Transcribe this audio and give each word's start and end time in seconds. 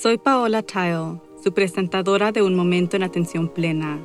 Soy 0.00 0.16
Paola 0.16 0.62
Tile, 0.62 1.20
su 1.44 1.52
presentadora 1.52 2.32
de 2.32 2.40
Un 2.40 2.54
Momento 2.54 2.96
en 2.96 3.02
Atención 3.02 3.48
Plena. 3.48 3.98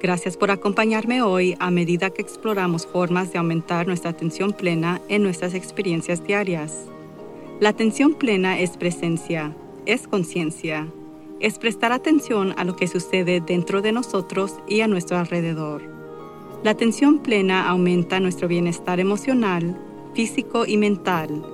Gracias 0.00 0.38
por 0.38 0.50
acompañarme 0.50 1.20
hoy 1.20 1.54
a 1.58 1.70
medida 1.70 2.08
que 2.08 2.22
exploramos 2.22 2.86
formas 2.86 3.30
de 3.30 3.36
aumentar 3.36 3.86
nuestra 3.86 4.08
atención 4.08 4.54
plena 4.54 5.02
en 5.10 5.22
nuestras 5.22 5.52
experiencias 5.52 6.26
diarias. 6.26 6.86
La 7.60 7.68
atención 7.68 8.14
plena 8.14 8.58
es 8.58 8.78
presencia, 8.78 9.54
es 9.84 10.08
conciencia, 10.08 10.88
es 11.40 11.58
prestar 11.58 11.92
atención 11.92 12.54
a 12.56 12.64
lo 12.64 12.74
que 12.74 12.88
sucede 12.88 13.42
dentro 13.42 13.82
de 13.82 13.92
nosotros 13.92 14.54
y 14.66 14.80
a 14.80 14.88
nuestro 14.88 15.18
alrededor. 15.18 15.82
La 16.62 16.70
atención 16.70 17.18
plena 17.18 17.68
aumenta 17.68 18.18
nuestro 18.18 18.48
bienestar 18.48 18.98
emocional, 18.98 19.78
físico 20.14 20.64
y 20.66 20.78
mental. 20.78 21.53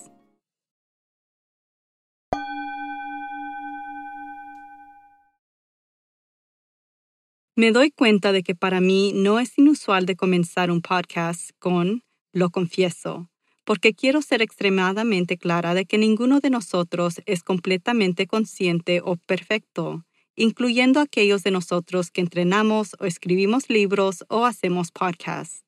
Me 7.61 7.71
doy 7.71 7.91
cuenta 7.91 8.31
de 8.31 8.41
que 8.41 8.55
para 8.55 8.81
mí 8.81 9.11
no 9.13 9.39
es 9.39 9.55
inusual 9.55 10.07
de 10.07 10.15
comenzar 10.15 10.71
un 10.71 10.81
podcast 10.81 11.51
con 11.59 12.03
lo 12.33 12.49
confieso, 12.49 13.29
porque 13.65 13.93
quiero 13.93 14.23
ser 14.23 14.41
extremadamente 14.41 15.37
clara 15.37 15.75
de 15.75 15.85
que 15.85 15.99
ninguno 15.99 16.39
de 16.39 16.49
nosotros 16.49 17.21
es 17.27 17.43
completamente 17.43 18.25
consciente 18.25 19.01
o 19.05 19.15
perfecto, 19.15 20.07
incluyendo 20.35 20.99
aquellos 20.99 21.43
de 21.43 21.51
nosotros 21.51 22.09
que 22.09 22.21
entrenamos 22.21 22.95
o 22.99 23.05
escribimos 23.05 23.69
libros 23.69 24.25
o 24.27 24.47
hacemos 24.47 24.91
podcasts. 24.91 25.63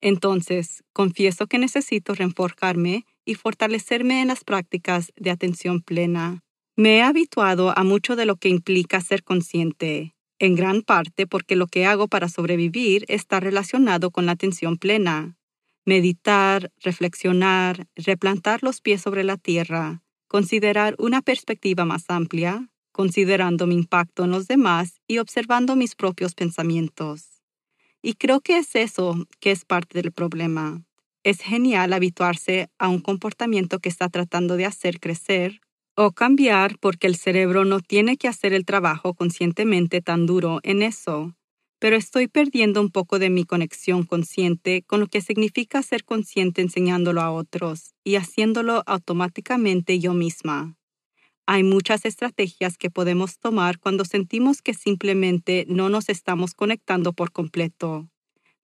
Entonces, 0.00 0.84
confieso 0.92 1.48
que 1.48 1.58
necesito 1.58 2.14
reenforcarme 2.14 3.04
y 3.24 3.34
fortalecerme 3.34 4.22
en 4.22 4.28
las 4.28 4.44
prácticas 4.44 5.10
de 5.16 5.30
atención 5.32 5.80
plena. 5.80 6.44
Me 6.76 6.98
he 6.98 7.02
habituado 7.02 7.76
a 7.76 7.82
mucho 7.82 8.14
de 8.14 8.26
lo 8.26 8.36
que 8.36 8.48
implica 8.48 9.00
ser 9.00 9.24
consciente, 9.24 10.14
en 10.42 10.56
gran 10.56 10.82
parte 10.82 11.28
porque 11.28 11.54
lo 11.54 11.68
que 11.68 11.86
hago 11.86 12.08
para 12.08 12.28
sobrevivir 12.28 13.04
está 13.06 13.38
relacionado 13.38 14.10
con 14.10 14.26
la 14.26 14.32
atención 14.32 14.76
plena. 14.76 15.36
Meditar, 15.86 16.72
reflexionar, 16.80 17.86
replantar 17.94 18.64
los 18.64 18.80
pies 18.80 19.00
sobre 19.00 19.22
la 19.22 19.36
tierra, 19.36 20.02
considerar 20.26 20.96
una 20.98 21.22
perspectiva 21.22 21.84
más 21.84 22.06
amplia, 22.08 22.68
considerando 22.90 23.68
mi 23.68 23.76
impacto 23.76 24.24
en 24.24 24.32
los 24.32 24.48
demás 24.48 25.00
y 25.06 25.18
observando 25.18 25.76
mis 25.76 25.94
propios 25.94 26.34
pensamientos. 26.34 27.40
Y 28.02 28.14
creo 28.14 28.40
que 28.40 28.58
es 28.58 28.74
eso 28.74 29.28
que 29.38 29.52
es 29.52 29.64
parte 29.64 30.02
del 30.02 30.10
problema. 30.10 30.82
Es 31.22 31.40
genial 31.40 31.92
habituarse 31.92 32.68
a 32.80 32.88
un 32.88 33.00
comportamiento 33.00 33.78
que 33.78 33.88
está 33.88 34.08
tratando 34.08 34.56
de 34.56 34.66
hacer 34.66 34.98
crecer 34.98 35.60
o 35.96 36.12
cambiar 36.12 36.78
porque 36.78 37.06
el 37.06 37.16
cerebro 37.16 37.64
no 37.64 37.80
tiene 37.80 38.16
que 38.16 38.28
hacer 38.28 38.52
el 38.52 38.64
trabajo 38.64 39.14
conscientemente 39.14 40.00
tan 40.00 40.26
duro 40.26 40.60
en 40.62 40.82
eso, 40.82 41.34
pero 41.78 41.96
estoy 41.96 42.28
perdiendo 42.28 42.80
un 42.80 42.90
poco 42.90 43.18
de 43.18 43.30
mi 43.30 43.44
conexión 43.44 44.04
consciente 44.04 44.82
con 44.86 45.00
lo 45.00 45.06
que 45.06 45.20
significa 45.20 45.82
ser 45.82 46.04
consciente 46.04 46.62
enseñándolo 46.62 47.20
a 47.20 47.30
otros 47.30 47.94
y 48.04 48.16
haciéndolo 48.16 48.82
automáticamente 48.86 49.98
yo 49.98 50.14
misma. 50.14 50.76
Hay 51.46 51.64
muchas 51.64 52.04
estrategias 52.04 52.78
que 52.78 52.90
podemos 52.90 53.38
tomar 53.38 53.78
cuando 53.78 54.04
sentimos 54.04 54.62
que 54.62 54.74
simplemente 54.74 55.66
no 55.68 55.88
nos 55.88 56.08
estamos 56.08 56.54
conectando 56.54 57.12
por 57.12 57.32
completo. 57.32 58.08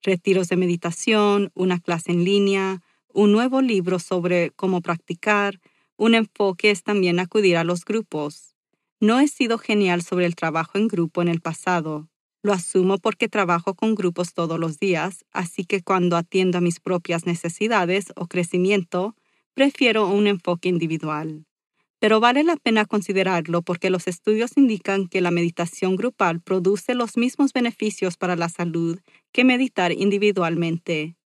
Retiros 0.01 0.47
de 0.47 0.55
meditación, 0.55 1.51
una 1.55 1.79
clase 1.79 2.11
en 2.13 2.23
línea, 2.23 2.81
un 3.13 3.33
nuevo 3.33 3.61
libro 3.61 3.99
sobre 3.99 4.51
cómo 4.51 4.81
practicar, 4.81 5.59
un 5.99 6.15
enfoque 6.15 6.71
es 6.71 6.83
también 6.83 7.19
acudir 7.19 7.57
a 7.57 7.65
los 7.65 7.83
grupos. 7.83 8.55
No 9.01 9.19
he 9.19 9.27
sido 9.27 9.57
genial 9.57 10.01
sobre 10.01 10.25
el 10.25 10.35
trabajo 10.35 10.77
en 10.77 10.87
grupo 10.87 11.21
en 11.21 11.27
el 11.27 11.41
pasado. 11.41 12.07
Lo 12.41 12.53
asumo 12.53 12.99
porque 12.99 13.27
trabajo 13.27 13.75
con 13.75 13.95
grupos 13.95 14.33
todos 14.33 14.57
los 14.57 14.79
días, 14.79 15.25
así 15.33 15.65
que 15.65 15.81
cuando 15.81 16.15
atiendo 16.15 16.57
a 16.57 16.61
mis 16.61 16.79
propias 16.79 17.25
necesidades 17.25 18.13
o 18.15 18.27
crecimiento, 18.27 19.13
prefiero 19.53 20.07
un 20.07 20.27
enfoque 20.27 20.69
individual. 20.69 21.45
Pero 21.99 22.21
vale 22.21 22.45
la 22.45 22.55
pena 22.55 22.85
considerarlo 22.85 23.61
porque 23.61 23.89
los 23.89 24.07
estudios 24.07 24.55
indican 24.55 25.09
que 25.09 25.19
la 25.19 25.31
meditación 25.31 25.97
grupal 25.97 26.39
produce 26.39 26.95
los 26.95 27.17
mismos 27.17 27.51
beneficios 27.51 28.15
para 28.15 28.37
la 28.37 28.47
salud 28.47 29.01
que 29.33 29.43
meditar 29.43 29.91
individualmente. 29.91 31.17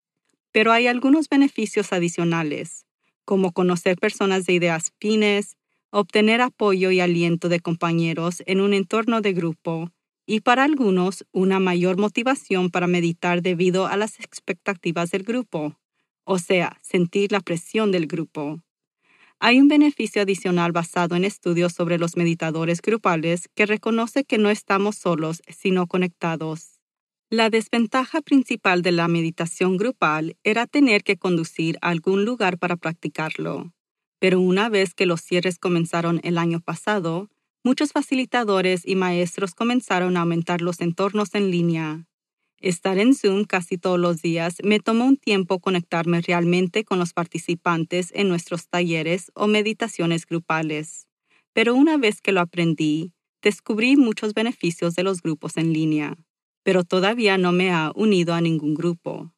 Pero 0.52 0.72
hay 0.72 0.88
algunos 0.88 1.30
beneficios 1.30 1.94
adicionales 1.94 2.88
como 3.26 3.52
conocer 3.54 3.98
personas 3.98 4.46
de 4.46 4.54
ideas 4.54 4.92
fines, 5.00 5.58
obtener 5.92 6.42
apoyo 6.42 6.92
y 6.92 7.00
aliento 7.00 7.50
de 7.50 7.60
compañeros 7.60 8.44
en 8.46 8.62
un 8.62 8.74
entorno 8.74 9.22
de 9.22 9.34
grupo, 9.34 9.92
y 10.26 10.42
para 10.42 10.64
algunos 10.64 11.26
una 11.32 11.60
mayor 11.60 11.98
motivación 11.98 12.70
para 12.72 12.88
meditar 12.88 13.42
debido 13.42 13.88
a 13.88 13.98
las 13.98 14.20
expectativas 14.20 15.12
del 15.12 15.24
grupo, 15.24 15.78
o 16.24 16.40
sea, 16.40 16.78
sentir 16.82 17.32
la 17.32 17.42
presión 17.42 17.92
del 17.92 18.08
grupo. 18.08 18.62
Hay 19.40 19.60
un 19.60 19.68
beneficio 19.68 20.22
adicional 20.24 20.72
basado 20.72 21.16
en 21.16 21.26
estudios 21.26 21.74
sobre 21.74 21.98
los 22.00 22.18
meditadores 22.18 22.82
grupales 22.82 23.50
que 23.56 23.66
reconoce 23.68 24.24
que 24.26 24.38
no 24.40 24.50
estamos 24.50 24.96
solos, 24.98 25.42
sino 25.48 25.88
conectados. 25.88 26.73
La 27.36 27.50
desventaja 27.50 28.22
principal 28.22 28.84
de 28.84 28.92
la 28.92 29.08
meditación 29.08 29.76
grupal 29.76 30.38
era 30.44 30.68
tener 30.68 31.04
que 31.04 31.18
conducir 31.18 31.80
a 31.82 31.90
algún 31.90 32.26
lugar 32.26 32.60
para 32.60 32.76
practicarlo. 32.76 33.74
Pero 34.20 34.40
una 34.40 34.70
vez 34.70 34.94
que 34.94 35.08
los 35.08 35.22
cierres 35.22 35.58
comenzaron 35.58 36.20
el 36.22 36.38
año 36.38 36.60
pasado, 36.60 37.32
muchos 37.64 37.92
facilitadores 37.92 38.86
y 38.86 38.94
maestros 38.94 39.56
comenzaron 39.56 40.16
a 40.16 40.20
aumentar 40.20 40.62
los 40.62 40.80
entornos 40.80 41.34
en 41.34 41.50
línea. 41.50 42.06
Estar 42.60 43.00
en 43.00 43.16
Zoom 43.16 43.46
casi 43.46 43.80
todos 43.80 44.00
los 44.00 44.22
días 44.22 44.58
me 44.64 44.80
tomó 44.80 45.06
un 45.06 45.18
tiempo 45.18 45.60
conectarme 45.60 46.22
realmente 46.22 46.84
con 46.84 47.00
los 47.00 47.14
participantes 47.14 48.12
en 48.14 48.30
nuestros 48.30 48.70
talleres 48.70 49.32
o 49.34 49.48
meditaciones 49.48 50.28
grupales. 50.28 51.08
Pero 51.52 51.74
una 51.74 51.98
vez 51.98 52.22
que 52.22 52.32
lo 52.32 52.42
aprendí, 52.42 53.12
descubrí 53.42 53.96
muchos 53.96 54.36
beneficios 54.36 54.94
de 54.94 55.02
los 55.02 55.24
grupos 55.24 55.58
en 55.58 55.74
línea 55.74 56.16
pero 56.64 56.84
todavía 56.84 57.38
no 57.38 57.52
me 57.52 57.72
ha 57.72 57.92
unido 57.94 58.34
a 58.34 58.42
ningún 58.42 58.74
grupo. 58.74 59.32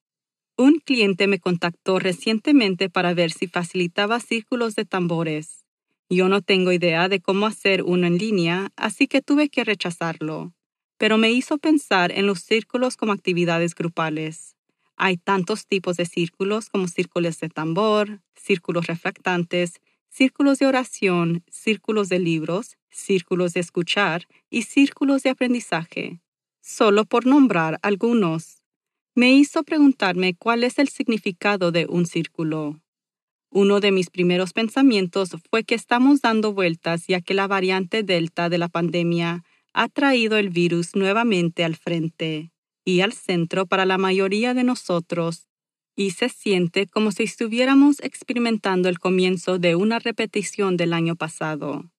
Un 0.58 0.80
cliente 0.80 1.28
me 1.28 1.40
contactó 1.40 2.00
recientemente 2.00 2.90
para 2.90 3.14
ver 3.14 3.32
si 3.32 3.48
facilitaba 3.48 4.20
círculos 4.22 4.76
de 4.76 4.86
tambores. 4.86 5.66
Yo 6.10 6.30
no 6.30 6.42
tengo 6.42 6.72
idea 6.72 7.10
de 7.10 7.20
cómo 7.20 7.46
hacer 7.46 7.84
uno 7.84 8.08
en 8.08 8.18
línea, 8.18 8.72
así 8.78 9.08
que 9.08 9.22
tuve 9.22 9.50
que 9.50 9.66
rechazarlo. 9.66 10.54
Pero 10.98 11.18
me 11.18 11.32
hizo 11.32 11.58
pensar 11.58 12.12
en 12.12 12.26
los 12.26 12.40
círculos 12.40 12.96
como 12.96 13.12
actividades 13.12 13.76
grupales. 13.76 14.56
Hay 14.96 15.18
tantos 15.18 15.68
tipos 15.68 15.98
de 15.98 16.06
círculos 16.06 16.70
como 16.70 16.88
círculos 16.88 17.38
de 17.42 17.50
tambor, 17.50 18.22
círculos 18.36 18.88
refractantes, 18.88 19.82
círculos 20.08 20.60
de 20.60 20.68
oración, 20.68 21.44
círculos 21.50 22.08
de 22.08 22.20
libros, 22.20 22.78
círculos 22.90 23.54
de 23.54 23.60
escuchar 23.60 24.26
y 24.50 24.62
círculos 24.62 25.24
de 25.24 25.32
aprendizaje 25.32 26.22
solo 26.66 27.06
por 27.06 27.28
nombrar 27.28 27.80
algunos. 27.84 28.64
Me 29.14 29.34
hizo 29.34 29.64
preguntarme 29.64 30.36
cuál 30.36 30.64
es 30.64 30.80
el 30.80 30.90
significado 30.90 31.72
de 31.72 31.86
un 31.86 32.08
círculo. 32.08 32.82
Uno 33.52 33.80
de 33.80 33.92
mis 33.92 34.10
primeros 34.10 34.52
pensamientos 34.52 35.30
fue 35.50 35.64
que 35.64 35.76
estamos 35.76 36.22
dando 36.22 36.54
vueltas 36.54 37.06
ya 37.08 37.22
que 37.22 37.36
la 37.36 37.48
variante 37.48 38.04
Delta 38.04 38.50
de 38.50 38.58
la 38.58 38.68
pandemia 38.68 39.44
ha 39.74 39.88
traído 39.90 40.38
el 40.38 40.50
virus 40.50 40.96
nuevamente 40.96 41.64
al 41.64 41.76
frente 41.76 42.52
y 42.84 43.02
al 43.02 43.14
centro 43.14 43.68
para 43.68 43.86
la 43.86 43.98
mayoría 43.98 44.54
de 44.54 44.64
nosotros, 44.64 45.48
y 45.96 46.12
se 46.12 46.30
siente 46.30 46.88
como 46.88 47.12
si 47.12 47.24
estuviéramos 47.24 48.00
experimentando 48.02 48.90
el 48.90 49.00
comienzo 49.00 49.60
de 49.60 49.76
una 49.76 50.00
repetición 50.00 50.78
del 50.78 50.94
año 50.94 51.16
pasado. 51.16 51.90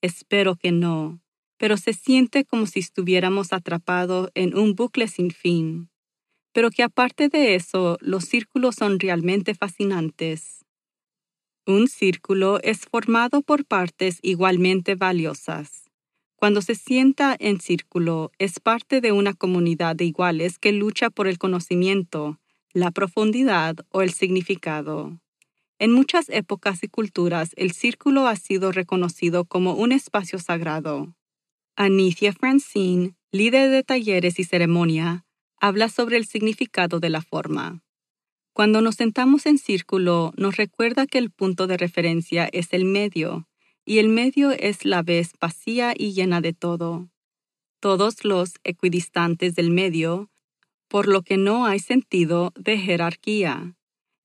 Espero 0.00 0.56
que 0.56 0.72
no 0.72 1.21
pero 1.62 1.76
se 1.76 1.92
siente 1.92 2.44
como 2.44 2.66
si 2.66 2.80
estuviéramos 2.80 3.52
atrapados 3.52 4.30
en 4.34 4.58
un 4.58 4.74
bucle 4.74 5.06
sin 5.06 5.30
fin. 5.30 5.90
Pero 6.52 6.70
que 6.70 6.82
aparte 6.82 7.28
de 7.28 7.54
eso, 7.54 7.98
los 8.00 8.24
círculos 8.24 8.74
son 8.74 8.98
realmente 8.98 9.54
fascinantes. 9.54 10.64
Un 11.64 11.86
círculo 11.86 12.58
es 12.64 12.80
formado 12.80 13.42
por 13.42 13.64
partes 13.64 14.18
igualmente 14.22 14.96
valiosas. 14.96 15.88
Cuando 16.34 16.62
se 16.62 16.74
sienta 16.74 17.36
en 17.38 17.60
círculo, 17.60 18.32
es 18.38 18.58
parte 18.58 19.00
de 19.00 19.12
una 19.12 19.32
comunidad 19.32 19.94
de 19.94 20.06
iguales 20.06 20.58
que 20.58 20.72
lucha 20.72 21.10
por 21.10 21.28
el 21.28 21.38
conocimiento, 21.38 22.40
la 22.72 22.90
profundidad 22.90 23.76
o 23.90 24.02
el 24.02 24.12
significado. 24.12 25.20
En 25.78 25.92
muchas 25.92 26.28
épocas 26.28 26.82
y 26.82 26.88
culturas, 26.88 27.52
el 27.54 27.70
círculo 27.70 28.26
ha 28.26 28.34
sido 28.34 28.72
reconocido 28.72 29.44
como 29.44 29.74
un 29.74 29.92
espacio 29.92 30.40
sagrado. 30.40 31.14
Anicia 31.76 32.34
Francine, 32.34 33.14
líder 33.30 33.70
de 33.70 33.82
talleres 33.82 34.38
y 34.38 34.44
ceremonia, 34.44 35.24
habla 35.58 35.88
sobre 35.88 36.18
el 36.18 36.26
significado 36.26 37.00
de 37.00 37.08
la 37.08 37.22
forma. 37.22 37.82
Cuando 38.52 38.82
nos 38.82 38.96
sentamos 38.96 39.46
en 39.46 39.56
círculo, 39.56 40.34
nos 40.36 40.58
recuerda 40.58 41.06
que 41.06 41.16
el 41.16 41.30
punto 41.30 41.66
de 41.66 41.78
referencia 41.78 42.46
es 42.52 42.74
el 42.74 42.84
medio, 42.84 43.48
y 43.86 43.98
el 43.98 44.10
medio 44.10 44.50
es 44.50 44.84
la 44.84 45.02
vez 45.02 45.32
vacía 45.40 45.94
y 45.96 46.12
llena 46.12 46.42
de 46.42 46.52
todo. 46.52 47.08
Todos 47.80 48.22
los 48.22 48.52
equidistantes 48.64 49.54
del 49.54 49.70
medio, 49.70 50.30
por 50.88 51.08
lo 51.08 51.22
que 51.22 51.38
no 51.38 51.64
hay 51.64 51.78
sentido 51.78 52.52
de 52.54 52.76
jerarquía. 52.76 53.76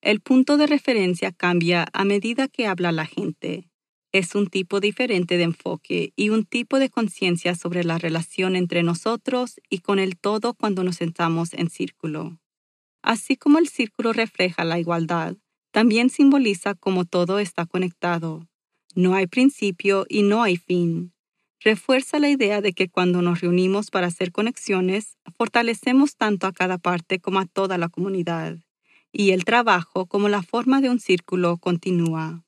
El 0.01 0.19
punto 0.19 0.57
de 0.57 0.67
referencia 0.67 1.31
cambia 1.31 1.87
a 1.93 2.03
medida 2.03 2.49
que 2.49 2.67
habla 2.67 2.91
la 2.91 3.05
gente. 3.05 3.71
Es 4.17 4.33
un 4.33 4.47
tipo 4.47 4.79
diferente 4.79 5.37
de 5.37 5.43
enfoque 5.43 6.11
y 6.15 6.29
un 6.29 6.43
tipo 6.43 6.79
de 6.79 6.89
conciencia 6.89 7.53
sobre 7.53 7.83
la 7.83 7.99
relación 7.99 8.55
entre 8.55 8.81
nosotros 8.81 9.61
y 9.69 9.81
con 9.81 9.99
el 9.99 10.17
todo 10.17 10.55
cuando 10.55 10.83
nos 10.83 10.95
sentamos 10.95 11.53
en 11.53 11.69
círculo. 11.69 12.39
Así 13.03 13.37
como 13.37 13.59
el 13.59 13.67
círculo 13.67 14.13
refleja 14.13 14.63
la 14.63 14.79
igualdad, 14.79 15.35
también 15.69 16.09
simboliza 16.09 16.73
cómo 16.73 17.05
todo 17.05 17.37
está 17.37 17.67
conectado, 17.67 18.47
no 18.95 19.13
hay 19.13 19.27
principio 19.27 20.07
y 20.09 20.23
no 20.23 20.41
hay 20.41 20.57
fin. 20.57 21.13
Refuerza 21.59 22.17
la 22.17 22.29
idea 22.29 22.59
de 22.61 22.73
que 22.73 22.89
cuando 22.89 23.21
nos 23.21 23.41
reunimos 23.41 23.91
para 23.91 24.07
hacer 24.07 24.31
conexiones, 24.31 25.19
fortalecemos 25.37 26.15
tanto 26.15 26.47
a 26.47 26.53
cada 26.53 26.79
parte 26.79 27.19
como 27.19 27.37
a 27.37 27.45
toda 27.45 27.77
la 27.77 27.89
comunidad, 27.89 28.57
y 29.11 29.29
el 29.29 29.45
trabajo 29.45 30.07
como 30.07 30.27
la 30.27 30.41
forma 30.41 30.81
de 30.81 30.89
un 30.89 30.99
círculo 30.99 31.57
continúa. 31.57 32.46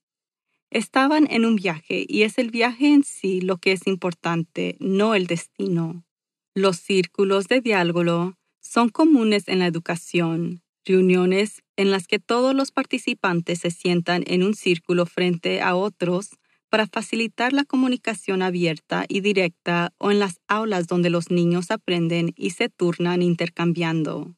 Estaban 0.72 1.28
en 1.32 1.46
un 1.46 1.56
viaje 1.56 2.06
y 2.08 2.22
es 2.22 2.38
el 2.38 2.52
viaje 2.52 2.94
en 2.94 3.04
sí 3.04 3.42
lo 3.42 3.58
que 3.58 3.72
es 3.72 3.88
importante, 3.88 4.76
no 4.80 5.16
el 5.16 5.26
destino. 5.26 6.06
Los 6.54 6.78
círculos 6.78 7.48
de 7.48 7.62
diálogo 7.62 8.36
son 8.62 8.90
comunes 8.90 9.48
en 9.48 9.60
la 9.60 9.66
educación, 9.66 10.62
reuniones 10.86 11.64
en 11.76 11.90
las 11.90 12.06
que 12.06 12.20
todos 12.20 12.54
los 12.54 12.72
participantes 12.72 13.60
se 13.60 13.72
sientan 13.72 14.24
en 14.28 14.44
un 14.44 14.54
círculo 14.54 15.08
frente 15.08 15.60
a 15.62 15.76
otros 15.76 16.30
para 16.70 16.86
facilitar 16.86 17.52
la 17.52 17.64
comunicación 17.64 18.44
abierta 18.44 19.06
y 19.08 19.22
directa 19.22 19.92
o 19.98 20.12
en 20.12 20.20
las 20.20 20.40
aulas 20.48 20.86
donde 20.86 21.10
los 21.10 21.32
niños 21.32 21.72
aprenden 21.72 22.32
y 22.36 22.52
se 22.52 22.70
turnan 22.70 23.24
intercambiando. 23.24 24.36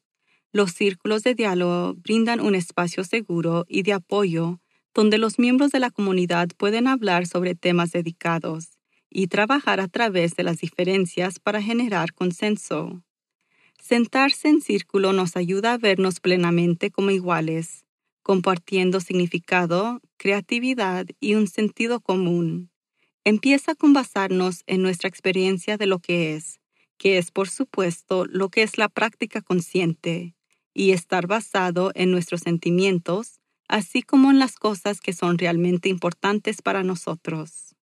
Los 0.50 0.72
círculos 0.72 1.24
de 1.24 1.34
diálogo 1.34 1.94
brindan 1.94 2.40
un 2.40 2.54
espacio 2.54 3.04
seguro 3.04 3.66
y 3.68 3.82
de 3.82 3.92
apoyo 3.92 4.60
donde 4.94 5.18
los 5.18 5.38
miembros 5.38 5.70
de 5.70 5.80
la 5.80 5.90
comunidad 5.90 6.48
pueden 6.56 6.86
hablar 6.86 7.26
sobre 7.26 7.54
temas 7.54 7.92
dedicados 7.92 8.78
y 9.10 9.26
trabajar 9.26 9.80
a 9.80 9.88
través 9.88 10.36
de 10.36 10.42
las 10.42 10.58
diferencias 10.58 11.38
para 11.38 11.62
generar 11.62 12.12
consenso. 12.12 13.02
Sentarse 13.80 14.48
en 14.48 14.60
círculo 14.60 15.12
nos 15.12 15.36
ayuda 15.36 15.72
a 15.72 15.78
vernos 15.78 16.20
plenamente 16.20 16.90
como 16.90 17.10
iguales, 17.10 17.84
compartiendo 18.22 19.00
significado, 19.00 20.00
creatividad 20.16 21.06
y 21.20 21.34
un 21.34 21.48
sentido 21.48 22.00
común. 22.00 22.70
Empieza 23.24 23.74
con 23.74 23.92
basarnos 23.92 24.62
en 24.66 24.82
nuestra 24.82 25.08
experiencia 25.08 25.76
de 25.76 25.86
lo 25.86 25.98
que 25.98 26.34
es, 26.34 26.60
que 26.96 27.18
es 27.18 27.30
por 27.30 27.48
supuesto 27.48 28.24
lo 28.26 28.48
que 28.48 28.62
es 28.62 28.78
la 28.78 28.88
práctica 28.88 29.42
consciente, 29.42 30.34
y 30.74 30.92
estar 30.92 31.26
basado 31.26 31.90
en 31.94 32.10
nuestros 32.10 32.40
sentimientos, 32.42 33.41
así 33.72 34.02
como 34.02 34.30
en 34.30 34.38
las 34.38 34.56
cosas 34.56 35.00
que 35.00 35.14
son 35.14 35.38
realmente 35.38 35.88
importantes 35.88 36.60
para 36.60 36.82
nosotros. 36.82 37.74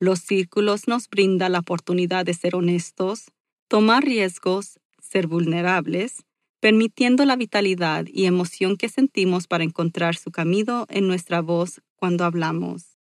Los 0.00 0.20
círculos 0.20 0.88
nos 0.88 1.08
brindan 1.08 1.52
la 1.52 1.58
oportunidad 1.58 2.24
de 2.24 2.32
ser 2.32 2.56
honestos, 2.56 3.26
tomar 3.68 4.04
riesgos 4.04 4.80
ser 5.08 5.26
vulnerables, 5.26 6.24
permitiendo 6.60 7.24
la 7.24 7.36
vitalidad 7.36 8.06
y 8.06 8.24
emoción 8.24 8.76
que 8.76 8.88
sentimos 8.88 9.46
para 9.46 9.64
encontrar 9.64 10.16
su 10.16 10.30
camino 10.30 10.86
en 10.88 11.06
nuestra 11.06 11.40
voz 11.40 11.82
cuando 11.96 12.24
hablamos. 12.24 12.98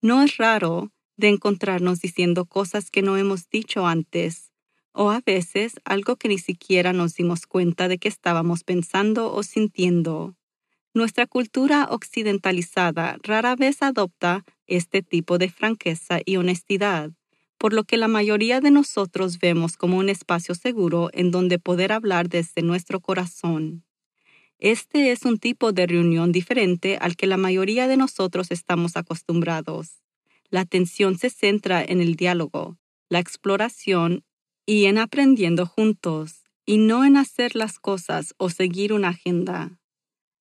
No 0.00 0.22
es 0.22 0.36
raro 0.36 0.92
de 1.16 1.28
encontrarnos 1.28 2.00
diciendo 2.00 2.44
cosas 2.44 2.90
que 2.90 3.02
no 3.02 3.16
hemos 3.16 3.48
dicho 3.48 3.86
antes, 3.86 4.52
o 4.92 5.10
a 5.10 5.20
veces 5.24 5.80
algo 5.84 6.16
que 6.16 6.28
ni 6.28 6.38
siquiera 6.38 6.92
nos 6.92 7.14
dimos 7.14 7.46
cuenta 7.46 7.88
de 7.88 7.98
que 7.98 8.08
estábamos 8.08 8.64
pensando 8.64 9.32
o 9.32 9.42
sintiendo. 9.42 10.36
Nuestra 10.94 11.26
cultura 11.26 11.88
occidentalizada 11.90 13.16
rara 13.22 13.56
vez 13.56 13.82
adopta 13.82 14.44
este 14.66 15.02
tipo 15.02 15.38
de 15.38 15.50
franqueza 15.50 16.20
y 16.24 16.36
honestidad 16.36 17.10
por 17.64 17.72
lo 17.72 17.84
que 17.84 17.96
la 17.96 18.08
mayoría 18.08 18.60
de 18.60 18.70
nosotros 18.70 19.38
vemos 19.38 19.78
como 19.78 19.96
un 19.96 20.10
espacio 20.10 20.54
seguro 20.54 21.08
en 21.14 21.30
donde 21.30 21.58
poder 21.58 21.92
hablar 21.92 22.28
desde 22.28 22.60
nuestro 22.60 23.00
corazón. 23.00 23.84
Este 24.58 25.12
es 25.12 25.24
un 25.24 25.38
tipo 25.38 25.72
de 25.72 25.86
reunión 25.86 26.30
diferente 26.30 26.98
al 27.00 27.16
que 27.16 27.26
la 27.26 27.38
mayoría 27.38 27.88
de 27.88 27.96
nosotros 27.96 28.50
estamos 28.50 28.98
acostumbrados. 28.98 30.02
La 30.50 30.60
atención 30.60 31.16
se 31.16 31.30
centra 31.30 31.82
en 31.82 32.02
el 32.02 32.16
diálogo, 32.16 32.76
la 33.08 33.18
exploración 33.18 34.24
y 34.66 34.84
en 34.84 34.98
aprendiendo 34.98 35.64
juntos, 35.64 36.44
y 36.66 36.76
no 36.76 37.06
en 37.06 37.16
hacer 37.16 37.56
las 37.56 37.78
cosas 37.78 38.34
o 38.36 38.50
seguir 38.50 38.92
una 38.92 39.08
agenda. 39.08 39.78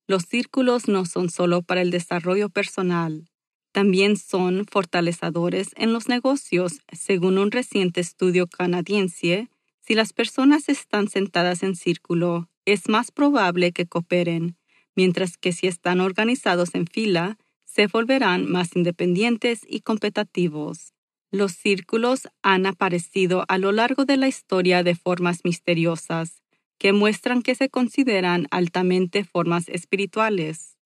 Los 0.07 0.23
círculos 0.23 0.87
no 0.87 1.05
son 1.05 1.29
solo 1.29 1.61
para 1.61 1.81
el 1.81 1.91
desarrollo 1.91 2.49
personal, 2.49 3.29
también 3.73 4.17
son 4.17 4.65
fortalecedores 4.71 5.71
en 5.75 5.93
los 5.93 6.07
negocios, 6.07 6.81
según 6.91 7.39
un 7.39 7.49
reciente 7.49 8.01
estudio 8.01 8.45
canadiense. 8.45 9.49
Si 9.81 9.95
las 9.95 10.13
personas 10.13 10.69
están 10.69 11.09
sentadas 11.09 11.63
en 11.63 11.75
círculo, 11.75 12.47
es 12.65 12.87
más 12.87 13.11
probable 13.11 13.71
que 13.71 13.87
cooperen, 13.87 14.57
mientras 14.95 15.37
que 15.37 15.51
si 15.53 15.65
están 15.65 16.01
organizados 16.01 16.75
en 16.75 16.85
fila, 16.85 17.39
se 17.65 17.87
volverán 17.87 18.49
más 18.49 18.75
independientes 18.75 19.61
y 19.67 19.81
competitivos. 19.81 20.93
Los 21.31 21.53
círculos 21.53 22.27
han 22.43 22.67
aparecido 22.67 23.43
a 23.47 23.57
lo 23.57 23.71
largo 23.71 24.05
de 24.05 24.17
la 24.17 24.27
historia 24.27 24.83
de 24.83 24.93
formas 24.93 25.39
misteriosas, 25.43 26.42
que 26.83 26.91
muestran 26.91 27.41
que 27.41 27.55
se 27.55 27.69
consideran 27.69 28.47
altamente 28.51 29.23
formas 29.23 29.69
espirituales. 29.69 30.77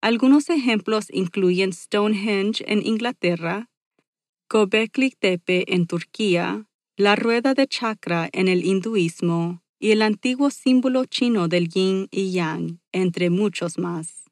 Algunos 0.00 0.50
ejemplos 0.50 1.06
incluyen 1.12 1.72
Stonehenge 1.72 2.64
en 2.66 2.84
Inglaterra, 2.84 3.70
Göbekli 4.50 5.12
Tepe 5.12 5.72
en 5.72 5.86
Turquía, 5.86 6.66
la 6.96 7.14
rueda 7.14 7.54
de 7.54 7.68
chakra 7.68 8.28
en 8.32 8.48
el 8.48 8.64
hinduismo 8.64 9.62
y 9.78 9.92
el 9.92 10.02
antiguo 10.02 10.50
símbolo 10.50 11.04
chino 11.04 11.46
del 11.46 11.68
yin 11.68 12.08
y 12.10 12.32
yang, 12.32 12.80
entre 12.90 13.30
muchos 13.30 13.78
más. 13.78 14.24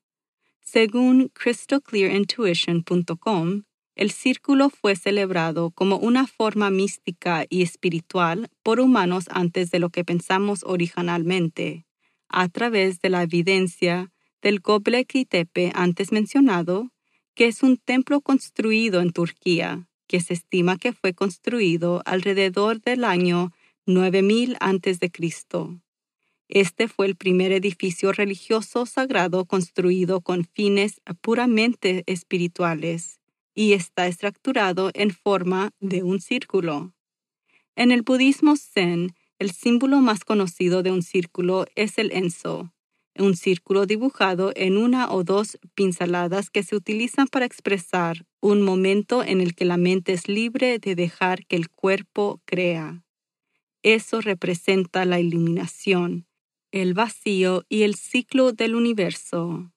Según 0.60 1.28
crystalclearintuition.com, 1.28 3.62
el 3.96 4.10
círculo 4.10 4.68
fue 4.68 4.94
celebrado 4.94 5.70
como 5.70 5.96
una 5.96 6.26
forma 6.26 6.68
mística 6.70 7.46
y 7.48 7.62
espiritual 7.62 8.50
por 8.62 8.78
humanos 8.78 9.24
antes 9.30 9.70
de 9.70 9.78
lo 9.78 9.88
que 9.88 10.04
pensamos 10.04 10.62
originalmente, 10.64 11.86
a 12.28 12.48
través 12.48 13.00
de 13.00 13.08
la 13.08 13.22
evidencia 13.22 14.12
del 14.42 14.60
Göbekli 14.60 15.24
Tepe 15.24 15.72
antes 15.74 16.12
mencionado, 16.12 16.90
que 17.34 17.46
es 17.46 17.62
un 17.62 17.78
templo 17.78 18.20
construido 18.20 19.00
en 19.00 19.12
Turquía, 19.12 19.88
que 20.06 20.20
se 20.20 20.34
estima 20.34 20.76
que 20.76 20.92
fue 20.92 21.14
construido 21.14 22.02
alrededor 22.04 22.82
del 22.82 23.02
año 23.02 23.52
9000 23.86 24.56
a.C. 24.60 25.10
Este 26.48 26.86
fue 26.86 27.06
el 27.06 27.16
primer 27.16 27.50
edificio 27.50 28.12
religioso 28.12 28.84
sagrado 28.84 29.46
construido 29.46 30.20
con 30.20 30.44
fines 30.44 31.00
puramente 31.22 32.04
espirituales 32.06 33.15
y 33.56 33.72
está 33.72 34.06
estructurado 34.06 34.90
en 34.94 35.10
forma 35.10 35.70
de 35.80 36.04
un 36.04 36.20
círculo. 36.20 36.92
En 37.74 37.90
el 37.90 38.02
budismo 38.02 38.54
zen, 38.56 39.16
el 39.38 39.50
símbolo 39.50 40.00
más 40.00 40.24
conocido 40.24 40.82
de 40.82 40.92
un 40.92 41.02
círculo 41.02 41.66
es 41.74 41.98
el 41.98 42.12
enso, 42.12 42.72
un 43.18 43.34
círculo 43.34 43.86
dibujado 43.86 44.52
en 44.54 44.76
una 44.76 45.10
o 45.10 45.24
dos 45.24 45.58
pinceladas 45.74 46.50
que 46.50 46.62
se 46.62 46.76
utilizan 46.76 47.28
para 47.28 47.46
expresar 47.46 48.26
un 48.40 48.62
momento 48.62 49.24
en 49.24 49.40
el 49.40 49.54
que 49.54 49.64
la 49.64 49.78
mente 49.78 50.12
es 50.12 50.28
libre 50.28 50.78
de 50.78 50.94
dejar 50.94 51.46
que 51.46 51.56
el 51.56 51.70
cuerpo 51.70 52.42
crea. 52.44 53.04
Eso 53.82 54.20
representa 54.20 55.06
la 55.06 55.18
iluminación, 55.18 56.26
el 56.72 56.92
vacío 56.92 57.64
y 57.70 57.82
el 57.82 57.94
ciclo 57.94 58.52
del 58.52 58.74
universo. 58.74 59.72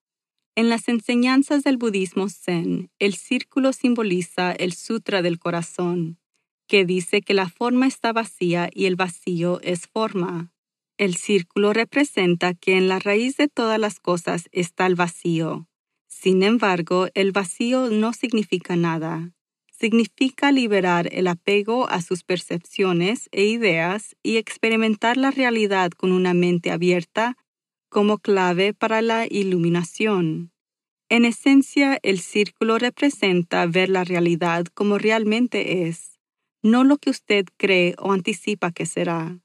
En 0.59 0.67
las 0.67 0.89
enseñanzas 0.89 1.63
del 1.63 1.77
budismo 1.77 2.27
zen, 2.27 2.91
el 2.99 3.13
círculo 3.13 3.71
simboliza 3.71 4.51
el 4.51 4.73
sutra 4.73 5.21
del 5.21 5.39
corazón. 5.39 6.19
que 6.67 6.83
dice 6.83 7.21
que 7.21 7.33
la 7.33 7.47
forma 7.47 7.87
está 7.87 8.11
vacía 8.11 8.69
y 8.73 8.83
el 8.83 8.97
vacío 8.97 9.61
es 9.61 9.87
forma. 9.87 10.51
El 10.97 11.15
círculo 11.15 11.71
representa 11.71 12.55
que 12.55 12.77
en 12.77 12.89
la 12.89 12.99
raíz 12.99 13.37
de 13.37 13.47
todas 13.47 13.79
las 13.79 14.01
cosas 14.01 14.49
está 14.51 14.85
el 14.85 14.95
vacío. 14.95 15.69
Sin 16.09 16.43
embargo, 16.43 17.07
el 17.13 17.31
vacío 17.31 17.89
no 17.89 18.11
significa 18.11 18.75
nada. 18.75 19.31
Significa 19.71 20.51
liberar 20.51 21.07
el 21.13 21.27
apego 21.27 21.89
a 21.89 22.01
sus 22.01 22.25
percepciones 22.25 23.29
e 23.31 23.45
ideas 23.45 24.17
y 24.21 24.35
experimentar 24.35 25.15
la 25.15 25.31
realidad 25.31 25.91
con 25.91 26.11
una 26.11 26.33
mente 26.33 26.69
abierta 26.69 27.37
como 27.89 28.19
clave 28.19 28.73
para 28.73 29.01
la 29.01 29.25
iluminación. 29.29 30.51
En 31.09 31.25
esencia, 31.25 31.99
el 32.03 32.19
círculo 32.19 32.77
representa 32.77 33.65
ver 33.65 33.89
la 33.89 34.03
realidad 34.03 34.65
como 34.73 34.99
realmente 34.99 35.87
es, 35.87 36.19
no 36.61 36.83
lo 36.83 36.97
que 36.97 37.09
usted 37.09 37.45
cree 37.57 37.95
o 37.97 38.11
anticipa 38.11 38.71
que 38.71 38.85
será. 38.85 39.39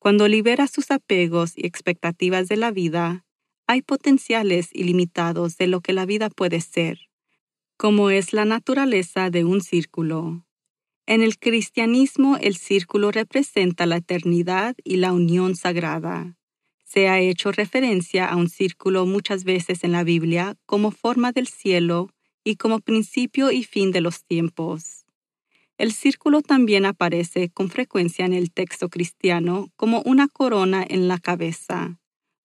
Cuando 0.00 0.26
libera 0.28 0.66
sus 0.66 0.90
apegos 0.90 1.52
y 1.56 1.66
expectativas 1.66 2.48
de 2.48 2.56
la 2.56 2.70
vida, 2.70 3.24
hay 3.68 3.82
potenciales 3.82 4.68
ilimitados 4.72 5.56
de 5.56 5.66
lo 5.66 5.80
que 5.80 5.92
la 5.92 6.06
vida 6.06 6.28
puede 6.30 6.60
ser, 6.60 6.98
como 7.76 8.10
es 8.10 8.32
la 8.32 8.44
naturaleza 8.44 9.30
de 9.30 9.44
un 9.44 9.60
círculo. 9.60 10.44
En 11.06 11.22
el 11.22 11.38
cristianismo 11.38 12.36
el 12.40 12.56
círculo 12.56 13.12
representa 13.12 13.86
la 13.86 13.96
eternidad 13.98 14.74
y 14.82 14.96
la 14.96 15.12
unión 15.12 15.54
sagrada. 15.54 16.36
Se 16.86 17.08
ha 17.08 17.18
hecho 17.18 17.50
referencia 17.50 18.26
a 18.26 18.36
un 18.36 18.48
círculo 18.48 19.06
muchas 19.06 19.42
veces 19.42 19.82
en 19.82 19.90
la 19.90 20.04
Biblia 20.04 20.56
como 20.66 20.92
forma 20.92 21.32
del 21.32 21.48
cielo 21.48 22.10
y 22.44 22.54
como 22.54 22.78
principio 22.78 23.50
y 23.50 23.64
fin 23.64 23.90
de 23.90 24.00
los 24.00 24.24
tiempos. 24.24 25.04
El 25.78 25.92
círculo 25.92 26.42
también 26.42 26.86
aparece 26.86 27.50
con 27.50 27.70
frecuencia 27.70 28.24
en 28.24 28.32
el 28.32 28.52
texto 28.52 28.88
cristiano 28.88 29.68
como 29.74 30.00
una 30.02 30.28
corona 30.28 30.86
en 30.88 31.08
la 31.08 31.18
cabeza, 31.18 31.98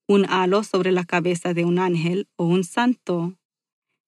un 0.08 0.26
halo 0.28 0.64
sobre 0.64 0.92
la 0.92 1.06
cabeza 1.06 1.54
de 1.54 1.64
un 1.64 1.78
ángel 1.78 2.28
o 2.36 2.46
un 2.46 2.64
santo. 2.64 3.38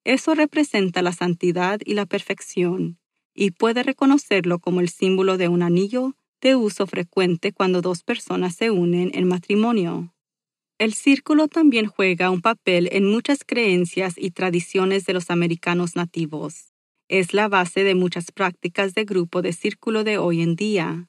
Eso 0.04 0.34
representa 0.34 1.04
la 1.04 1.14
santidad 1.14 1.80
y 1.86 1.94
la 1.94 2.08
perfección, 2.08 2.98
y 3.36 3.52
puede 3.52 3.84
reconocerlo 3.84 4.58
como 4.58 4.82
el 4.82 4.90
símbolo 4.90 5.38
de 5.38 5.48
un 5.48 5.62
anillo 5.62 6.16
de 6.42 6.56
uso 6.56 6.88
frecuente 6.88 7.54
cuando 7.54 7.82
dos 7.82 8.02
personas 8.02 8.56
se 8.56 8.72
unen 8.72 9.12
en 9.14 9.28
matrimonio. 9.28 10.14
El 10.84 10.94
círculo 10.94 11.48
también 11.48 11.86
juega 11.86 12.30
un 12.30 12.42
papel 12.42 12.90
en 12.92 13.10
muchas 13.10 13.46
creencias 13.46 14.16
y 14.18 14.32
tradiciones 14.32 15.06
de 15.06 15.14
los 15.14 15.30
americanos 15.30 15.96
nativos 15.96 16.74
es 17.08 17.34
la 17.34 17.48
base 17.48 17.86
de 17.86 17.96
muchas 17.96 18.34
prácticas 18.34 18.94
de 18.94 19.06
grupo 19.06 19.42
de 19.42 19.54
círculo 19.54 20.04
de 20.04 20.18
hoy 20.18 20.42
en 20.42 20.58
día. 20.58 21.08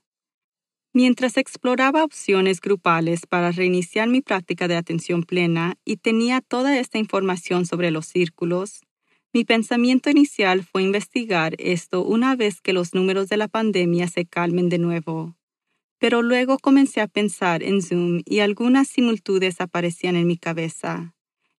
Mientras 0.92 1.36
exploraba 1.36 2.04
opciones 2.04 2.60
grupales 2.60 3.26
para 3.26 3.50
reiniciar 3.50 4.06
mi 4.06 4.20
práctica 4.20 4.68
de 4.68 4.76
atención 4.76 5.24
plena 5.24 5.74
y 5.84 5.96
tenía 5.96 6.40
toda 6.40 6.78
esta 6.78 6.98
información 6.98 7.66
sobre 7.66 7.90
los 7.90 8.06
círculos, 8.06 8.80
mi 9.32 9.44
pensamiento 9.44 10.08
inicial 10.08 10.62
fue 10.62 10.84
investigar 10.84 11.56
esto 11.58 12.04
una 12.04 12.36
vez 12.36 12.60
que 12.60 12.72
los 12.72 12.94
números 12.94 13.28
de 13.28 13.38
la 13.38 13.48
pandemia 13.48 14.06
se 14.06 14.24
calmen 14.24 14.68
de 14.68 14.78
nuevo. 14.78 15.34
Pero 16.04 16.20
luego 16.20 16.58
comencé 16.58 17.00
a 17.00 17.08
pensar 17.08 17.62
en 17.62 17.80
Zoom 17.80 18.20
y 18.26 18.40
algunas 18.40 18.88
similitudes 18.88 19.62
aparecían 19.62 20.16
en 20.16 20.26
mi 20.26 20.36
cabeza. 20.36 21.14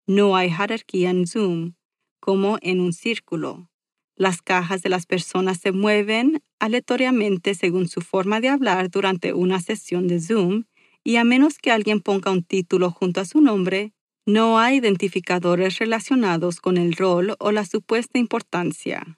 No 0.05 0.35
hay 0.35 0.51
jerarquía 0.51 1.09
en 1.09 1.25
Zoom, 1.25 1.73
como 2.19 2.59
en 2.61 2.79
un 2.79 2.93
círculo. 2.93 3.71
Las 4.15 4.43
cajas 4.43 4.83
de 4.83 4.89
las 4.89 5.07
personas 5.07 5.57
se 5.57 5.71
mueven 5.71 6.43
aleatoriamente 6.59 7.55
según 7.55 7.87
su 7.87 8.01
forma 8.01 8.39
de 8.39 8.49
hablar 8.49 8.91
durante 8.91 9.33
una 9.33 9.59
sesión 9.61 10.07
de 10.07 10.21
Zoom 10.21 10.65
y 11.03 11.15
a 11.15 11.23
menos 11.23 11.57
que 11.57 11.71
alguien 11.71 11.99
ponga 11.99 12.29
un 12.29 12.43
título 12.43 12.91
junto 12.91 13.21
a 13.21 13.25
su 13.25 13.41
nombre, 13.41 13.93
no 14.27 14.59
hay 14.59 14.75
identificadores 14.75 15.79
relacionados 15.79 16.61
con 16.61 16.77
el 16.77 16.93
rol 16.93 17.35
o 17.39 17.51
la 17.51 17.65
supuesta 17.65 18.19
importancia. 18.19 19.17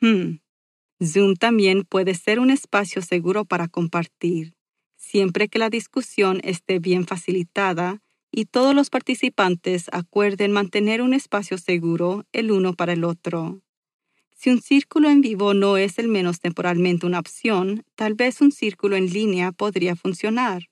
Hmm. 0.00 0.38
Zoom 1.02 1.34
también 1.34 1.82
puede 1.82 2.14
ser 2.14 2.38
un 2.38 2.50
espacio 2.50 3.02
seguro 3.02 3.44
para 3.44 3.66
compartir, 3.66 4.54
siempre 5.10 5.48
que 5.48 5.58
la 5.58 5.70
discusión 5.70 6.40
esté 6.44 6.78
bien 6.78 7.04
facilitada 7.04 8.00
y 8.30 8.44
todos 8.44 8.76
los 8.76 8.90
participantes 8.90 9.86
acuerden 9.90 10.52
mantener 10.52 11.02
un 11.02 11.14
espacio 11.14 11.58
seguro 11.58 12.24
el 12.32 12.52
uno 12.52 12.74
para 12.74 12.92
el 12.92 13.02
otro. 13.02 13.60
Si 14.36 14.50
un 14.50 14.62
círculo 14.62 15.10
en 15.10 15.20
vivo 15.20 15.52
no 15.52 15.76
es 15.76 15.98
el 15.98 16.06
menos 16.06 16.38
temporalmente 16.38 17.06
una 17.06 17.18
opción, 17.18 17.82
tal 17.96 18.14
vez 18.14 18.40
un 18.40 18.52
círculo 18.52 18.94
en 18.94 19.10
línea 19.10 19.50
podría 19.50 19.96
funcionar. 19.96 20.68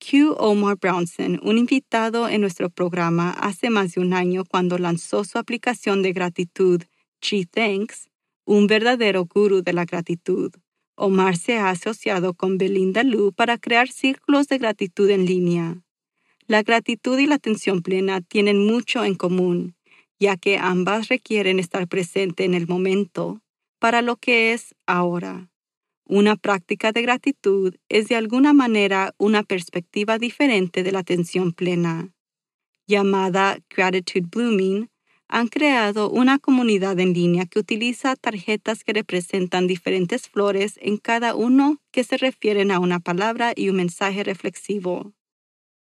Q. 0.00 0.34
Omar 0.38 0.78
Brownson, 0.80 1.38
un 1.42 1.58
invitado 1.58 2.28
en 2.28 2.40
nuestro 2.40 2.70
programa 2.70 3.32
hace 3.32 3.68
más 3.68 3.92
de 3.92 4.00
un 4.00 4.14
año 4.14 4.44
cuando 4.48 4.78
lanzó 4.78 5.24
su 5.24 5.38
aplicación 5.38 6.02
de 6.02 6.12
gratitud 6.14 6.82
G 7.20 7.46
Thanks, 7.48 8.08
un 8.46 8.66
verdadero 8.66 9.26
gurú 9.26 9.62
de 9.62 9.74
la 9.74 9.84
gratitud. 9.84 10.52
Omar 11.02 11.36
se 11.36 11.56
ha 11.56 11.70
asociado 11.70 12.34
con 12.34 12.58
Belinda 12.58 13.02
Lu 13.02 13.32
para 13.32 13.58
crear 13.58 13.88
círculos 13.88 14.48
de 14.48 14.58
gratitud 14.58 15.10
en 15.10 15.26
línea. 15.26 15.82
La 16.46 16.62
gratitud 16.62 17.18
y 17.18 17.26
la 17.26 17.36
atención 17.36 17.82
plena 17.82 18.20
tienen 18.20 18.66
mucho 18.66 19.04
en 19.04 19.14
común 19.14 19.74
ya 20.22 20.36
que 20.36 20.56
ambas 20.56 21.08
requieren 21.08 21.58
estar 21.58 21.88
presente 21.88 22.44
en 22.44 22.54
el 22.54 22.68
momento 22.68 23.42
para 23.80 24.02
lo 24.02 24.14
que 24.14 24.52
es 24.52 24.72
ahora. 24.86 25.50
Una 26.06 26.36
práctica 26.36 26.92
de 26.92 27.02
gratitud 27.02 27.74
es 27.88 28.06
de 28.06 28.14
alguna 28.14 28.52
manera 28.52 29.14
una 29.18 29.42
perspectiva 29.42 30.18
diferente 30.18 30.84
de 30.84 30.92
la 30.92 31.00
atención 31.00 31.52
plena. 31.52 32.12
Llamada 32.86 33.58
Gratitude 33.68 34.28
Blooming, 34.30 34.90
han 35.32 35.48
creado 35.48 36.10
una 36.10 36.38
comunidad 36.38 37.00
en 37.00 37.14
línea 37.14 37.46
que 37.46 37.58
utiliza 37.58 38.16
tarjetas 38.16 38.84
que 38.84 38.92
representan 38.92 39.66
diferentes 39.66 40.28
flores 40.28 40.78
en 40.82 40.98
cada 40.98 41.34
uno 41.34 41.78
que 41.90 42.04
se 42.04 42.18
refieren 42.18 42.70
a 42.70 42.78
una 42.78 43.00
palabra 43.00 43.54
y 43.56 43.70
un 43.70 43.76
mensaje 43.76 44.24
reflexivo. 44.24 45.14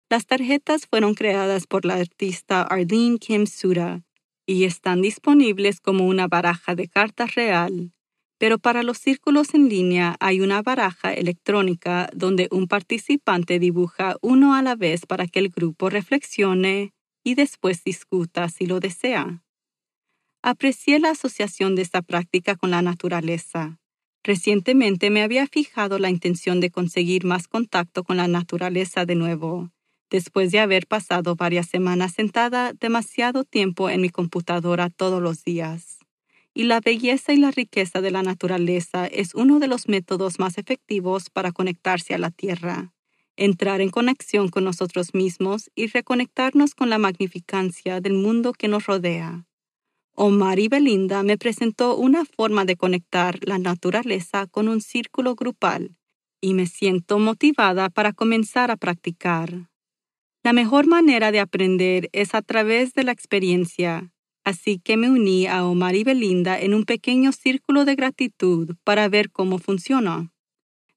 Las 0.09 0.27
tarjetas 0.27 0.87
fueron 0.87 1.15
creadas 1.15 1.67
por 1.67 1.85
la 1.85 1.95
artista 1.95 2.63
Arlene 2.63 3.19
Kim 3.19 3.47
Sura 3.47 4.05
y 4.47 4.63
están 4.63 5.03
disponibles 5.03 5.81
como 5.81 6.07
una 6.07 6.29
baraja 6.29 6.77
de 6.77 6.87
cartas 6.87 7.35
real, 7.35 7.93
pero 8.39 8.61
para 8.61 8.85
los 8.85 8.99
círculos 8.99 9.53
en 9.55 9.69
línea 9.69 10.15
hay 10.21 10.41
una 10.43 10.63
baraja 10.63 11.13
electrónica 11.13 12.09
donde 12.15 12.47
un 12.53 12.69
participante 12.69 13.59
dibuja 13.59 14.15
uno 14.23 14.55
a 14.55 14.63
la 14.63 14.77
vez 14.77 15.07
para 15.07 15.27
que 15.27 15.41
el 15.41 15.49
grupo 15.49 15.91
reflexione 15.91 16.93
y 17.31 17.35
después 17.35 17.85
discuta 17.85 18.49
si 18.49 18.67
lo 18.67 18.81
desea. 18.81 19.43
Aprecié 20.43 20.99
la 20.99 21.11
asociación 21.11 21.77
de 21.77 21.83
esta 21.83 22.03
práctica 22.03 22.57
con 22.57 22.71
la 22.71 22.83
naturaleza. 22.83 23.79
Recientemente 24.23 25.11
me 25.11 25.23
había 25.23 25.47
fijado 25.47 25.99
la 25.99 26.11
intención 26.11 26.61
de 26.61 26.71
conseguir 26.71 27.25
más 27.25 27.49
contacto 27.49 28.05
con 28.05 28.17
la 28.17 28.29
naturaleza 28.29 29.07
de 29.07 29.15
nuevo 29.15 29.71
después 30.11 30.51
de 30.51 30.59
haber 30.59 30.87
pasado 30.87 31.37
varias 31.37 31.69
semanas 31.69 32.13
sentada 32.13 32.73
demasiado 32.73 33.45
tiempo 33.45 33.89
en 33.89 34.01
mi 34.01 34.11
computadora 34.11 34.91
todos 34.91 35.23
los 35.23 35.45
días. 35.45 35.99
Y 36.53 36.65
la 36.65 36.81
belleza 36.81 37.33
y 37.33 37.37
la 37.37 37.53
riqueza 37.53 38.01
de 38.01 38.11
la 38.11 38.25
naturaleza 38.25 39.07
es 39.07 39.35
uno 39.35 39.61
de 39.61 39.69
los 39.69 39.89
métodos 39.89 40.41
más 40.41 40.59
efectivos 40.59 41.31
para 41.31 41.53
conectarse 41.53 42.13
a 42.13 42.19
la 42.19 42.31
Tierra, 42.31 42.93
entrar 43.41 43.81
en 43.81 43.89
conexión 43.89 44.49
con 44.51 44.65
nosotros 44.65 45.15
mismos 45.15 45.71
y 45.75 45.87
reconectarnos 45.87 46.75
con 46.75 46.91
la 46.91 46.99
magnificancia 46.99 48.01
del 48.01 48.13
mundo 48.13 48.53
que 48.53 48.69
nos 48.69 48.87
rodea. 48.87 49.47
Omar 50.15 50.59
y 50.59 50.69
Belinda 50.69 51.23
me 51.23 51.39
presentó 51.39 51.97
una 51.97 52.27
forma 52.27 52.67
de 52.67 52.77
conectar 52.77 53.39
la 53.43 53.59
naturaleza 53.59 54.47
con 54.47 54.69
un 54.69 54.83
círculo 54.83 55.35
grupal 55.35 55.97
y 56.43 56.53
me 56.53 56.67
siento 56.67 57.19
motivada 57.19 57.89
para 57.89 58.13
comenzar 58.13 58.71
a 58.71 58.77
practicar. 58.77 59.71
La 60.43 60.53
mejor 60.53 60.87
manera 60.87 61.33
de 61.33 61.41
aprender 61.41 62.11
es 62.13 62.35
a 62.35 62.43
través 62.43 62.93
de 62.93 63.05
la 63.05 63.13
experiencia, 63.13 64.13
así 64.45 64.79
que 64.79 64.99
me 64.99 65.11
uní 65.11 65.47
a 65.47 65.65
Omar 65.65 65.95
y 65.95 66.05
Belinda 66.05 66.61
en 66.61 66.75
un 66.75 66.85
pequeño 66.85 67.33
círculo 67.33 67.87
de 67.87 67.95
gratitud 67.95 68.77
para 68.85 69.09
ver 69.09 69.31
cómo 69.31 69.59
funciona. 69.59 70.31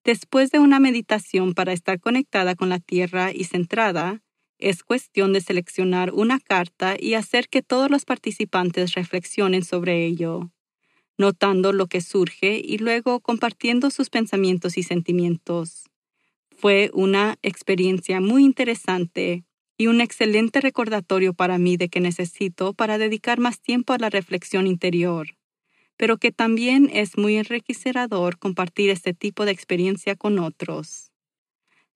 Después 0.03 0.51
de 0.51 0.59
una 0.59 0.79
meditación 0.79 1.53
para 1.53 1.71
estar 1.71 1.99
conectada 1.99 2.55
con 2.55 2.67
la 2.67 2.79
tierra 2.79 3.31
y 3.33 3.45
centrada, 3.45 4.21
es 4.59 4.83
cuestión 4.83 5.31
de 5.31 5.39
seleccionar 5.39 6.11
una 6.13 6.39
carta 6.39 6.95
y 6.99 7.13
hacer 7.13 7.47
que 7.47 7.61
todos 7.61 7.89
los 7.89 8.03
participantes 8.03 8.95
reflexionen 8.95 9.63
sobre 9.63 10.05
ello, 10.05 10.51
notando 11.17 11.71
lo 11.71 11.87
que 11.87 12.01
surge 12.01 12.61
y 12.63 12.77
luego 12.79 13.21
compartiendo 13.21 13.89
sus 13.91 14.09
pensamientos 14.09 14.77
y 14.77 14.83
sentimientos. 14.83 15.89
Fue 16.51 16.91
una 16.93 17.37
experiencia 17.41 18.19
muy 18.19 18.43
interesante 18.43 19.45
y 19.77 19.87
un 19.87 20.01
excelente 20.01 20.61
recordatorio 20.61 21.33
para 21.33 21.57
mí 21.57 21.77
de 21.77 21.89
que 21.89 21.99
necesito 21.99 22.73
para 22.73 22.97
dedicar 22.97 23.39
más 23.39 23.61
tiempo 23.61 23.93
a 23.93 23.97
la 23.97 24.09
reflexión 24.09 24.67
interior. 24.67 25.27
Pero 25.97 26.17
que 26.17 26.31
también 26.31 26.89
es 26.91 27.17
muy 27.17 27.37
enriquecedor 27.37 28.37
compartir 28.37 28.89
este 28.89 29.13
tipo 29.13 29.45
de 29.45 29.51
experiencia 29.51 30.15
con 30.15 30.39
otros. 30.39 31.11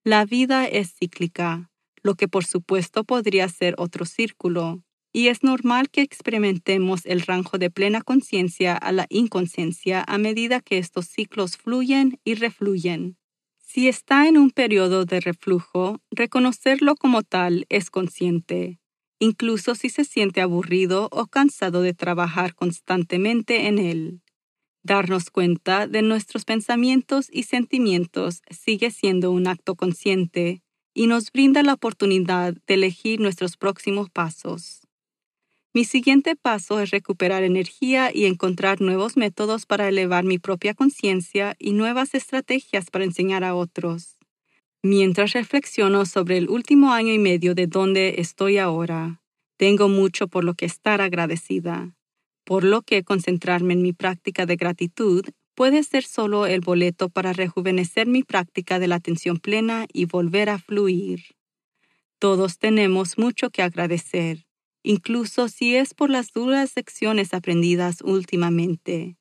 La 0.03 0.25
vida 0.25 0.65
es 0.65 0.93
cíclica, 0.95 1.69
lo 2.03 2.15
que 2.15 2.27
por 2.27 2.45
supuesto 2.45 3.03
podría 3.03 3.49
ser 3.49 3.75
otro 3.77 4.05
círculo, 4.05 4.81
y 5.13 5.29
es 5.29 5.43
normal 5.43 5.89
que 5.89 6.01
experimentemos 6.01 7.05
el 7.05 7.21
rango 7.21 7.57
de 7.57 7.69
plena 7.71 8.01
conciencia 8.01 8.75
a 8.75 8.91
la 8.91 9.07
inconsciencia 9.09 10.03
a 10.07 10.17
medida 10.17 10.61
que 10.61 10.77
estos 10.77 11.07
ciclos 11.07 11.57
fluyen 11.57 12.19
y 12.23 12.35
refluyen. 12.35 13.17
Si 13.59 13.87
está 13.87 14.27
en 14.27 14.37
un 14.37 14.51
periodo 14.51 15.05
de 15.05 15.19
reflujo, 15.19 15.99
reconocerlo 16.11 16.95
como 16.95 17.23
tal 17.23 17.65
es 17.69 17.89
consciente, 17.89 18.79
incluso 19.19 19.75
si 19.75 19.89
se 19.89 20.03
siente 20.05 20.41
aburrido 20.41 21.09
o 21.11 21.27
cansado 21.27 21.81
de 21.81 21.93
trabajar 21.93 22.55
constantemente 22.55 23.67
en 23.67 23.79
él. 23.79 24.21
Darnos 24.83 25.31
cuenta 25.31 25.87
de 25.87 26.01
nuestros 26.01 26.45
pensamientos 26.45 27.27
y 27.31 27.43
sentimientos 27.43 28.41
sigue 28.49 28.91
siendo 28.91 29.31
un 29.31 29.47
acto 29.47 29.75
consciente 29.75 30.63
y 30.93 31.07
nos 31.07 31.31
brinda 31.31 31.63
la 31.63 31.73
oportunidad 31.73 32.55
de 32.67 32.73
elegir 32.73 33.19
nuestros 33.19 33.57
próximos 33.57 34.09
pasos. 34.09 34.81
Mi 35.73 35.85
siguiente 35.85 36.35
paso 36.35 36.79
es 36.81 36.89
recuperar 36.91 37.43
energía 37.43 38.11
y 38.13 38.25
encontrar 38.25 38.81
nuevos 38.81 39.15
métodos 39.15 39.65
para 39.65 39.87
elevar 39.87 40.23
mi 40.25 40.39
propia 40.39 40.73
conciencia 40.73 41.55
y 41.59 41.71
nuevas 41.73 42.15
estrategias 42.15 42.89
para 42.89 43.05
enseñar 43.05 43.43
a 43.43 43.55
otros. 43.55 44.16
Mientras 44.89 45.33
reflexiono 45.33 46.05
sobre 46.05 46.37
el 46.37 46.47
último 46.47 46.93
año 46.93 47.11
y 47.11 47.19
medio 47.19 47.53
de 47.53 47.67
donde 47.67 48.21
estoy 48.21 48.57
ahora, 48.57 49.21
tengo 49.57 49.89
mucho 49.89 50.29
por 50.29 50.45
lo 50.45 50.53
que 50.53 50.65
estar 50.65 51.01
agradecida, 51.01 51.93
por 52.45 52.63
lo 52.63 52.83
que 52.83 53.03
concentrarme 53.03 53.73
en 53.73 53.81
mi 53.81 53.91
práctica 53.91 54.45
de 54.45 54.55
gratitud 54.55 55.25
puede 55.55 55.83
ser 55.83 56.05
solo 56.05 56.45
el 56.45 56.61
boleto 56.61 57.09
para 57.09 57.33
rejuvenecer 57.33 58.07
mi 58.07 58.23
práctica 58.23 58.79
de 58.79 58.87
la 58.87 58.95
atención 58.95 59.39
plena 59.39 59.87
y 59.91 60.05
volver 60.05 60.49
a 60.49 60.57
fluir. 60.57 61.35
Todos 62.17 62.57
tenemos 62.57 63.17
mucho 63.17 63.49
que 63.49 63.63
agradecer 63.63 64.45
incluso 64.83 65.49
si 65.49 65.75
es 65.75 65.93
por 65.93 66.09
las 66.09 66.31
duras 66.31 66.71
lecciones 66.77 67.33
aprendidas 67.33 68.01
últimamente. 68.03 69.17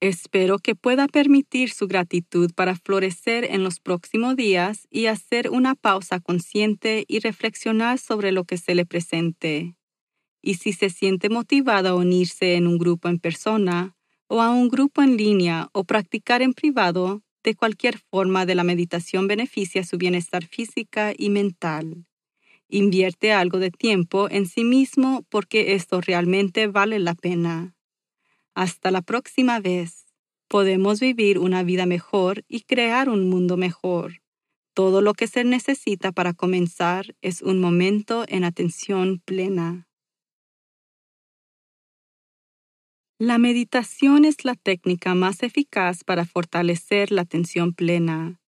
Espero 0.00 0.60
que 0.60 0.76
pueda 0.76 1.08
permitir 1.08 1.70
su 1.70 1.88
gratitud 1.88 2.52
para 2.54 2.76
florecer 2.76 3.44
en 3.44 3.64
los 3.64 3.80
próximos 3.80 4.36
días 4.36 4.86
y 4.90 5.06
hacer 5.06 5.50
una 5.50 5.74
pausa 5.74 6.20
consciente 6.20 7.04
y 7.08 7.18
reflexionar 7.18 7.98
sobre 7.98 8.30
lo 8.30 8.44
que 8.44 8.58
se 8.58 8.76
le 8.76 8.86
presente. 8.86 9.74
Y 10.40 10.54
si 10.54 10.72
se 10.72 10.90
siente 10.90 11.28
motivado 11.30 11.88
a 11.88 11.94
unirse 11.96 12.54
en 12.54 12.68
un 12.68 12.78
grupo 12.78 13.08
en 13.08 13.18
persona, 13.18 13.96
o 14.28 14.40
a 14.40 14.50
un 14.50 14.68
grupo 14.68 15.02
en 15.02 15.16
línea, 15.16 15.68
o 15.72 15.82
practicar 15.82 16.42
en 16.42 16.52
privado, 16.52 17.22
de 17.42 17.56
cualquier 17.56 17.98
forma 17.98 18.46
de 18.46 18.54
la 18.54 18.62
meditación 18.62 19.26
beneficia 19.26 19.82
su 19.82 19.98
bienestar 19.98 20.44
física 20.44 21.12
y 21.16 21.30
mental. 21.30 22.06
Invierte 22.68 23.32
algo 23.32 23.58
de 23.58 23.70
tiempo 23.70 24.28
en 24.30 24.46
sí 24.46 24.62
mismo 24.62 25.24
porque 25.28 25.74
esto 25.74 26.00
realmente 26.00 26.68
vale 26.68 27.00
la 27.00 27.14
pena. 27.14 27.77
Hasta 28.58 28.90
la 28.90 29.02
próxima 29.02 29.60
vez. 29.60 30.04
Podemos 30.48 30.98
vivir 30.98 31.38
una 31.38 31.62
vida 31.62 31.86
mejor 31.86 32.44
y 32.48 32.62
crear 32.62 33.08
un 33.08 33.30
mundo 33.30 33.56
mejor. 33.56 34.20
Todo 34.74 35.00
lo 35.00 35.14
que 35.14 35.28
se 35.28 35.44
necesita 35.44 36.10
para 36.10 36.32
comenzar 36.32 37.14
es 37.22 37.40
un 37.40 37.60
momento 37.60 38.24
en 38.26 38.42
atención 38.42 39.20
plena. 39.24 39.86
La 43.20 43.38
meditación 43.38 44.24
es 44.24 44.44
la 44.44 44.56
técnica 44.56 45.14
más 45.14 45.44
eficaz 45.44 46.02
para 46.02 46.24
fortalecer 46.24 47.12
la 47.12 47.22
atención 47.22 47.74
plena. 47.74 48.40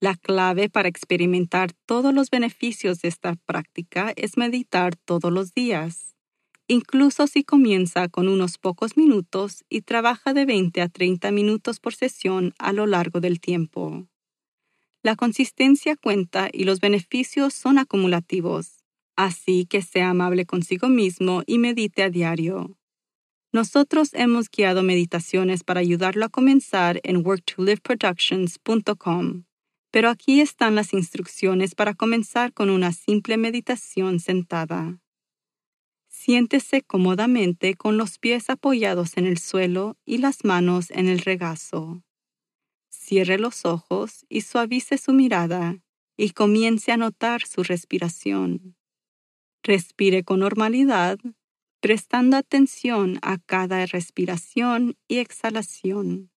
La 0.00 0.16
clave 0.16 0.70
para 0.70 0.88
experimentar 0.88 1.72
todos 1.86 2.12
los 2.12 2.30
beneficios 2.30 3.00
de 3.00 3.10
esta 3.10 3.36
práctica 3.46 4.12
es 4.16 4.36
meditar 4.36 4.96
todos 4.96 5.30
los 5.30 5.54
días, 5.54 6.16
incluso 6.72 7.26
si 7.26 7.44
comienza 7.44 8.08
con 8.08 8.28
unos 8.28 8.56
pocos 8.58 8.96
minutos 8.96 9.64
y 9.68 9.82
trabaja 9.82 10.32
de 10.34 10.44
20 10.44 10.80
a 10.80 10.88
30 10.88 11.30
minutos 11.30 11.78
por 11.78 11.94
sesión 11.94 12.52
a 12.58 12.72
lo 12.72 12.86
largo 12.86 13.20
del 13.20 13.38
tiempo. 13.40 14.08
La 15.02 15.14
consistencia 15.16 15.96
cuenta 15.96 16.48
y 16.52 16.64
los 16.64 16.80
beneficios 16.80 17.54
son 17.54 17.78
acumulativos, 17.78 18.82
así 19.16 19.66
que 19.66 19.82
sea 19.82 20.10
amable 20.10 20.46
consigo 20.46 20.88
mismo 20.88 21.42
y 21.46 21.58
medite 21.58 22.02
a 22.02 22.10
diario. 22.10 22.76
Nosotros 23.52 24.10
hemos 24.14 24.50
guiado 24.50 24.82
meditaciones 24.82 25.62
para 25.62 25.78
ayudarlo 25.80 26.24
a 26.24 26.30
comenzar 26.30 27.00
en 27.04 27.24
worktoliveproductions.com 27.24 29.44
pero 29.92 30.08
aquí 30.08 30.40
están 30.40 30.74
las 30.74 30.94
instrucciones 30.94 31.74
para 31.74 31.94
comenzar 31.94 32.54
con 32.54 32.70
una 32.70 32.92
simple 32.92 33.36
meditación 33.36 34.20
sentada. 34.20 35.01
Siéntese 36.24 36.82
cómodamente 36.82 37.74
con 37.74 37.96
los 37.96 38.20
pies 38.20 38.48
apoyados 38.48 39.16
en 39.16 39.26
el 39.26 39.38
suelo 39.38 39.96
y 40.04 40.18
las 40.18 40.44
manos 40.44 40.92
en 40.92 41.08
el 41.08 41.18
regazo. 41.18 42.04
Cierre 42.90 43.40
los 43.40 43.64
ojos 43.64 44.24
y 44.28 44.42
suavice 44.42 44.98
su 44.98 45.12
mirada 45.14 45.80
y 46.16 46.30
comience 46.30 46.92
a 46.92 46.96
notar 46.96 47.44
su 47.44 47.64
respiración. 47.64 48.76
Respire 49.64 50.22
con 50.22 50.38
normalidad, 50.38 51.18
prestando 51.80 52.36
atención 52.36 53.18
a 53.22 53.38
cada 53.38 53.84
respiración 53.86 54.96
y 55.08 55.18
exhalación. 55.18 56.30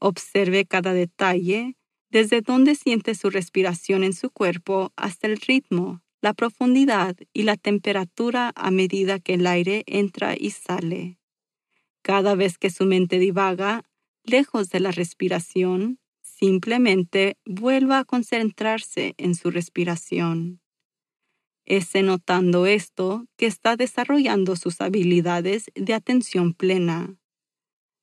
Observe 0.00 0.66
cada 0.66 0.92
detalle 0.92 1.76
desde 2.10 2.40
donde 2.40 2.74
siente 2.74 3.14
su 3.14 3.30
respiración 3.30 4.02
en 4.02 4.14
su 4.14 4.30
cuerpo 4.30 4.92
hasta 4.96 5.28
el 5.28 5.36
ritmo, 5.36 6.02
la 6.26 6.34
profundidad 6.34 7.16
y 7.32 7.44
la 7.44 7.56
temperatura 7.56 8.50
a 8.56 8.72
medida 8.72 9.20
que 9.20 9.34
el 9.34 9.46
aire 9.46 9.84
entra 9.86 10.34
y 10.36 10.50
sale. 10.50 11.20
Cada 12.02 12.34
vez 12.34 12.58
que 12.58 12.68
su 12.68 12.84
mente 12.84 13.20
divaga, 13.20 13.84
lejos 14.24 14.70
de 14.70 14.80
la 14.80 14.90
respiración, 14.90 16.00
simplemente 16.22 17.36
vuelva 17.44 18.00
a 18.00 18.04
concentrarse 18.04 19.14
en 19.18 19.36
su 19.36 19.52
respiración. 19.52 20.60
Es 21.64 21.94
notando 21.94 22.66
esto 22.66 23.26
que 23.36 23.46
está 23.46 23.76
desarrollando 23.76 24.56
sus 24.56 24.80
habilidades 24.80 25.70
de 25.76 25.94
atención 25.94 26.54
plena. 26.54 27.14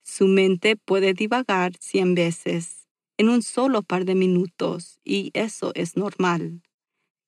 Su 0.01 0.29
mente 0.29 0.77
puede 0.77 1.13
divagar 1.13 1.73
cien 1.77 2.15
veces 2.15 2.87
en 3.17 3.27
un 3.27 3.41
solo 3.41 3.83
par 3.83 4.05
de 4.05 4.15
minutos 4.15 5.01
y 5.03 5.31
eso 5.33 5.73
es 5.75 5.97
normal. 5.97 6.61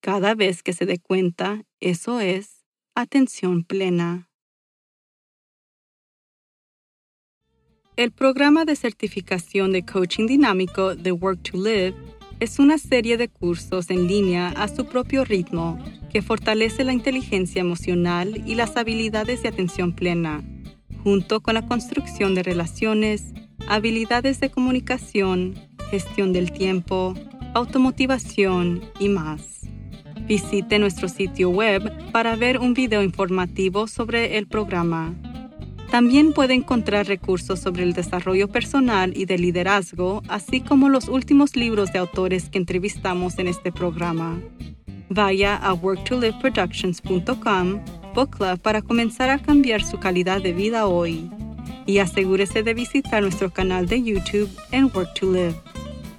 Cada 0.06 0.36
vez 0.36 0.62
que 0.62 0.74
se 0.74 0.86
dé 0.86 1.00
cuenta, 1.00 1.64
eso 1.80 2.20
es 2.20 2.64
atención 2.94 3.64
plena. 3.64 4.30
El 7.96 8.12
programa 8.12 8.66
de 8.66 8.76
certificación 8.76 9.72
de 9.72 9.84
coaching 9.84 10.28
dinámico 10.28 10.96
The 10.96 11.12
Work 11.12 11.42
to 11.50 11.58
Live 11.58 11.96
es 12.40 12.60
una 12.60 12.78
serie 12.78 13.18
de 13.18 13.30
cursos 13.30 13.90
en 13.90 14.06
línea 14.06 14.50
a 14.50 14.68
su 14.68 14.86
propio 14.86 15.26
ritmo 15.26 15.84
que 16.12 16.22
fortalece 16.22 16.84
la 16.84 16.94
inteligencia 16.94 17.62
emocional 17.62 18.44
y 18.46 18.54
las 18.54 18.78
habilidades 18.78 19.42
de 19.42 19.50
atención 19.50 19.92
plena, 19.92 20.44
junto 21.04 21.42
con 21.42 21.56
la 21.56 21.66
construcción 21.66 22.36
de 22.36 22.44
relaciones, 22.44 23.34
habilidades 23.68 24.40
de 24.40 24.52
comunicación, 24.52 25.56
gestión 25.90 26.32
del 26.32 26.52
tiempo, 26.52 27.16
automotivación 27.56 28.84
y 29.00 29.10
más. 29.10 29.55
Visite 30.28 30.80
nuestro 30.80 31.08
sitio 31.08 31.50
web 31.50 32.12
para 32.12 32.36
ver 32.36 32.60
un 32.60 32.74
video 32.74 33.04
informativo 33.04 33.88
sobre 33.88 34.38
el 34.38 34.48
programa. 34.48 35.14
También 35.92 36.34
puede 36.34 36.56
encontrar 36.56 37.08
recursos 37.08 37.60
sobre 37.60 37.84
el 37.84 37.94
desarrollo 37.94 38.48
personal 38.48 39.14
y 39.16 39.26
de 39.26 39.38
liderazgo, 39.38 40.24
así 40.28 40.62
como 40.62 40.90
los 40.90 41.08
últimos 41.08 41.56
libros 41.56 41.94
de 41.94 42.00
autores 42.00 42.50
que 42.50 42.58
entrevistamos 42.58 43.38
en 43.40 43.48
este 43.48 43.72
programa. 43.72 44.42
Vaya 45.10 45.56
a 45.56 45.74
worktoliveproductions.com 45.74 47.80
Book 48.16 48.38
Club 48.38 48.60
para 48.60 48.82
comenzar 48.82 49.30
a 49.30 49.38
cambiar 49.38 49.84
su 49.84 50.00
calidad 50.00 50.42
de 50.42 50.54
vida 50.54 50.88
hoy 50.88 51.30
y 51.86 52.00
asegúrese 52.00 52.64
de 52.64 52.74
visitar 52.74 53.22
nuestro 53.22 53.52
canal 53.52 53.88
de 53.88 54.02
YouTube 54.02 54.50
en 54.72 54.86
Work 54.86 55.14
to 55.14 55.32
Live, 55.32 55.56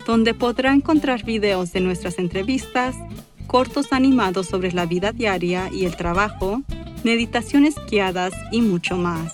donde 0.07 0.33
podrá 0.33 0.73
encontrar 0.73 1.25
videos 1.25 1.73
de 1.73 1.81
nuestras 1.81 2.19
entrevistas, 2.19 2.97
cortos 3.46 3.92
animados 3.92 4.46
sobre 4.46 4.72
la 4.72 4.87
vida 4.87 5.12
diaria 5.12 5.70
y 5.72 5.85
el 5.85 5.96
trabajo, 5.96 6.62
meditaciones 7.04 7.74
guiadas 7.90 8.32
y 8.52 8.61
mucho 8.61 8.96
más. 8.96 9.32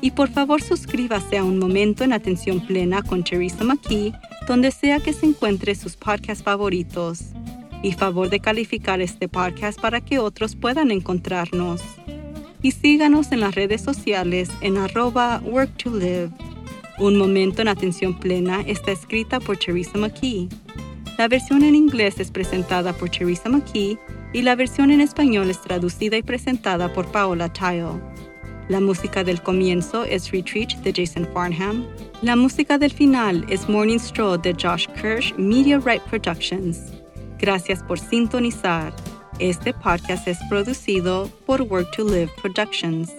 Y 0.00 0.12
por 0.12 0.30
favor 0.30 0.62
suscríbase 0.62 1.38
a 1.38 1.44
Un 1.44 1.58
Momento 1.58 2.02
en 2.04 2.12
Atención 2.12 2.60
Plena 2.66 3.02
con 3.02 3.22
Teresa 3.22 3.64
McKee, 3.64 4.12
donde 4.48 4.70
sea 4.70 4.98
que 5.00 5.12
se 5.12 5.26
encuentre 5.26 5.74
sus 5.74 5.96
podcasts 5.96 6.42
favoritos. 6.42 7.20
Y 7.84 7.92
favor 7.92 8.30
de 8.30 8.38
calificar 8.40 9.00
este 9.00 9.28
podcast 9.28 9.80
para 9.80 10.00
que 10.00 10.18
otros 10.20 10.54
puedan 10.56 10.90
encontrarnos. 10.90 11.82
y 12.62 12.70
síganos 12.70 13.32
en 13.32 13.40
las 13.40 13.56
redes 13.56 13.80
sociales 13.82 14.48
en 14.60 14.76
arroba 14.78 15.42
work 15.44 15.76
to 15.76 15.90
live. 15.90 16.30
Un 16.98 17.16
momento 17.18 17.60
en 17.60 17.68
atención 17.68 18.18
plena 18.18 18.60
está 18.60 18.92
escrita 18.92 19.40
por 19.40 19.56
Teresa 19.56 19.98
McKee. 19.98 20.48
La 21.22 21.28
versión 21.28 21.62
en 21.62 21.76
inglés 21.76 22.18
es 22.18 22.32
presentada 22.32 22.92
por 22.92 23.08
Teresa 23.08 23.48
McKee 23.48 23.96
y 24.32 24.42
la 24.42 24.56
versión 24.56 24.90
en 24.90 25.00
español 25.00 25.50
es 25.50 25.60
traducida 25.60 26.16
y 26.16 26.22
presentada 26.24 26.92
por 26.92 27.12
Paola 27.12 27.48
Tile. 27.52 28.00
La 28.68 28.80
música 28.80 29.22
del 29.22 29.40
comienzo 29.40 30.02
es 30.02 30.32
Retreat 30.32 30.72
de 30.78 30.92
Jason 30.92 31.28
Farnham. 31.32 31.86
La 32.22 32.34
música 32.34 32.76
del 32.76 32.90
final 32.90 33.46
es 33.48 33.68
Morning 33.68 34.00
Stroll 34.00 34.42
de 34.42 34.52
Josh 34.52 34.88
Kirsch 35.00 35.32
Media 35.36 35.78
Right 35.78 36.02
Productions. 36.10 36.92
Gracias 37.38 37.84
por 37.84 38.00
sintonizar. 38.00 38.92
Este 39.38 39.72
podcast 39.74 40.26
es 40.26 40.38
producido 40.50 41.30
por 41.46 41.62
Work 41.62 41.92
to 41.92 42.02
Live 42.02 42.32
Productions. 42.42 43.12